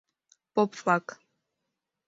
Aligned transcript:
Поп-влак. 0.53 1.05